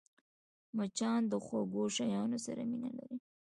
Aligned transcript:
مچان 0.77 1.21
د 1.31 1.33
خوږو 1.45 1.83
شيانو 1.97 2.37
سره 2.45 2.61
مینه 2.69 2.89
لري 2.97 3.17